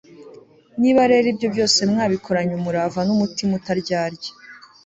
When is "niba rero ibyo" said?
0.81-1.47